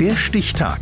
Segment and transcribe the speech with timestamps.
[0.00, 0.80] Der Stichtag.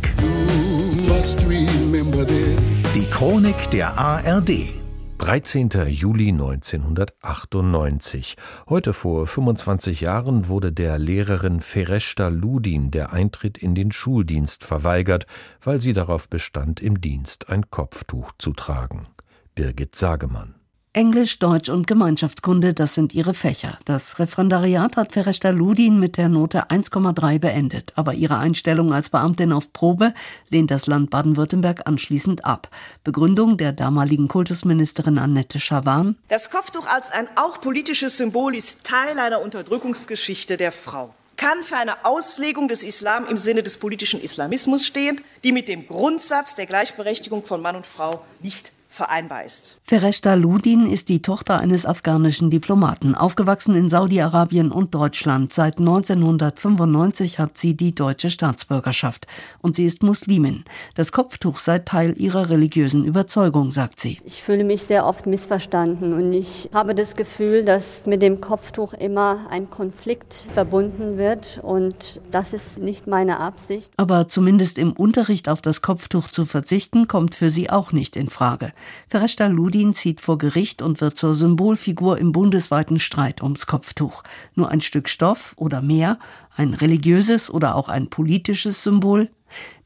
[2.93, 4.69] Die Chronik der ARD.
[5.17, 5.69] 13.
[5.87, 8.35] Juli 1998.
[8.69, 15.25] Heute vor 25 Jahren wurde der Lehrerin Fereshta Ludin der Eintritt in den Schuldienst verweigert,
[15.61, 19.07] weil sie darauf bestand, im Dienst ein Kopftuch zu tragen.
[19.55, 20.53] Birgit Sagemann.
[20.97, 23.77] Englisch, Deutsch und Gemeinschaftskunde, das sind ihre Fächer.
[23.85, 27.93] Das Referendariat hat Fereshta Ludin mit der Note 1,3 beendet.
[27.95, 30.15] Aber ihre Einstellung als Beamtin auf Probe
[30.49, 32.69] lehnt das Land Baden-Württemberg anschließend ab.
[33.03, 36.15] Begründung der damaligen Kultusministerin Annette Schawan.
[36.29, 41.77] Das Kopftuch als ein auch politisches Symbol ist Teil einer Unterdrückungsgeschichte der Frau kann für
[41.77, 46.65] eine Auslegung des Islam im Sinne des politischen Islamismus stehen, die mit dem Grundsatz der
[46.65, 49.77] Gleichberechtigung von Mann und Frau nicht vereinbar ist.
[49.83, 55.53] Fereshta Ludin ist die Tochter eines afghanischen Diplomaten, aufgewachsen in Saudi-Arabien und Deutschland.
[55.53, 59.27] Seit 1995 hat sie die deutsche Staatsbürgerschaft
[59.61, 60.65] und sie ist Muslimin.
[60.95, 64.17] Das Kopftuch sei Teil ihrer religiösen Überzeugung, sagt sie.
[64.25, 68.93] Ich fühle mich sehr oft missverstanden und ich habe das Gefühl, dass mit dem Kopftuch
[68.93, 73.91] immer ein Konflikt verbunden wird und das ist nicht meine Absicht.
[73.97, 78.29] Aber zumindest im Unterricht auf das Kopftuch zu verzichten, kommt für sie auch nicht in
[78.29, 78.73] Frage.
[79.07, 84.23] Fereshta Ludin zieht vor Gericht und wird zur Symbolfigur im bundesweiten Streit ums Kopftuch.
[84.55, 86.19] Nur ein Stück Stoff oder mehr,
[86.55, 89.29] ein religiöses oder auch ein politisches Symbol?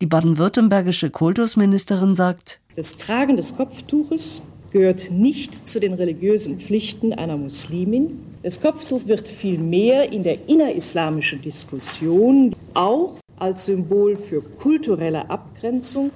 [0.02, 7.38] Die baden-württembergische Kultusministerin sagt, das Tragen des Kopftuches gehört nicht zu den religiösen Pflichten einer
[7.38, 8.20] Muslimin.
[8.44, 16.12] Das Kopftuch wird vielmehr in der innerislamischen Diskussion auch als Symbol für kulturelle Abgrenzung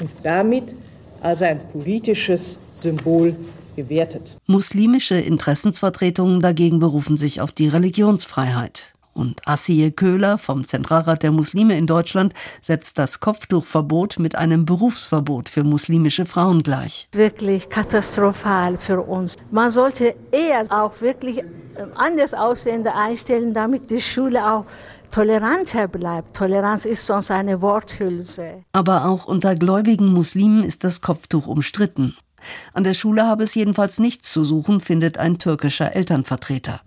[0.00, 0.74] und damit
[1.22, 3.36] als ein politisches Symbol
[3.76, 4.36] gewertet.
[4.46, 8.92] Muslimische Interessensvertretungen dagegen berufen sich auf die Religionsfreiheit.
[9.14, 15.50] Und Asiye Köhler vom Zentralrat der Muslime in Deutschland setzt das Kopftuchverbot mit einem Berufsverbot
[15.50, 17.08] für muslimische Frauen gleich.
[17.12, 19.36] Wirklich katastrophal für uns.
[19.50, 21.44] Man sollte eher auch wirklich äh,
[21.94, 24.64] anders Aussehende einstellen, damit die Schule auch
[25.12, 26.34] toleranter bleibt.
[26.34, 28.64] Toleranz ist sonst eine Worthülse.
[28.72, 32.16] Aber auch unter gläubigen Muslimen ist das Kopftuch umstritten.
[32.72, 36.80] An der Schule habe es jedenfalls nichts zu suchen, findet ein türkischer Elternvertreter.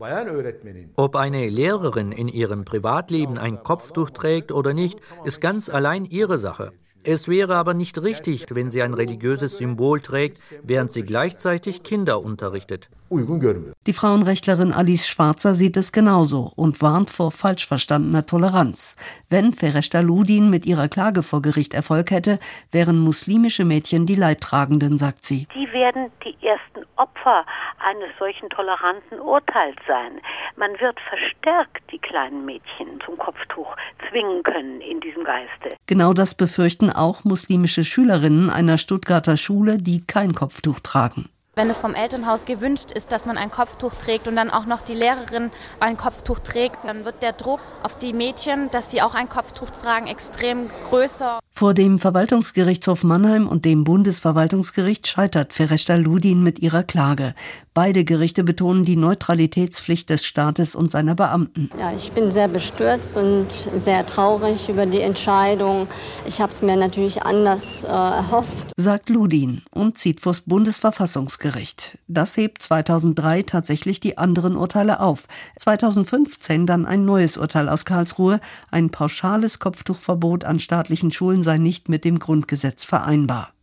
[0.95, 6.37] Ob eine Lehrerin in ihrem Privatleben ein Kopftuch trägt oder nicht, ist ganz allein ihre
[6.37, 6.73] Sache.
[7.07, 12.23] Es wäre aber nicht richtig, wenn sie ein religiöses Symbol trägt, während sie gleichzeitig Kinder
[12.23, 12.89] unterrichtet.
[13.11, 18.95] Die Frauenrechtlerin Alice Schwarzer sieht es genauso und warnt vor falsch verstandener Toleranz.
[19.29, 22.39] Wenn Fereshta Ludin mit ihrer Klage vor Gericht Erfolg hätte,
[22.71, 25.47] wären muslimische Mädchen die Leidtragenden, sagt sie.
[25.53, 27.45] Die werden die ersten Opfer
[27.77, 30.19] eines solchen toleranten Urteils sein.
[30.57, 33.75] Man wird verstärkt die kleinen Mädchen zum Kopftuch
[34.09, 35.75] zwingen können in diesem Geiste.
[35.85, 41.29] Genau das befürchten auch muslimische Schülerinnen einer Stuttgarter Schule, die kein Kopftuch tragen.
[41.57, 44.81] Wenn es vom Elternhaus gewünscht ist, dass man ein Kopftuch trägt und dann auch noch
[44.81, 49.15] die Lehrerin ein Kopftuch trägt, dann wird der Druck auf die Mädchen, dass sie auch
[49.15, 51.39] ein Kopftuch tragen, extrem größer.
[51.49, 57.33] Vor dem Verwaltungsgerichtshof Mannheim und dem Bundesverwaltungsgericht scheitert Fereshta Ludin mit ihrer Klage.
[57.73, 61.69] Beide Gerichte betonen die Neutralitätspflicht des Staates und seiner Beamten.
[61.79, 65.87] Ja, ich bin sehr bestürzt und sehr traurig über die Entscheidung.
[66.25, 68.64] Ich habe es mir natürlich anders äh, erhofft.
[68.77, 71.97] Sagt Ludin und zieht vors Bundesverfassungsgericht.
[72.09, 75.29] Das hebt 2003 tatsächlich die anderen Urteile auf.
[75.57, 78.41] 2015 dann ein neues Urteil aus Karlsruhe,
[78.71, 83.53] ein pauschales Kopftuchverbot an staatlichen Schulen sei nicht mit dem Grundgesetz vereinbar.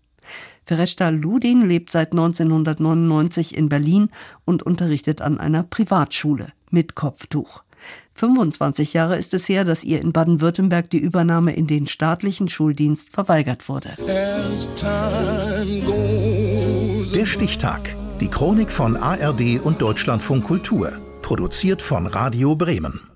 [0.64, 4.08] Fereshta Ludin lebt seit 1999 in Berlin
[4.46, 7.64] und unterrichtet an einer Privatschule mit Kopftuch.
[8.14, 13.10] 25 Jahre ist es her, dass ihr in Baden-Württemberg die Übernahme in den staatlichen Schuldienst
[13.12, 13.90] verweigert wurde.
[17.14, 17.96] Der Stichtag.
[18.20, 20.92] Die Chronik von ARD und Deutschlandfunk Kultur.
[21.22, 23.11] Produziert von Radio Bremen.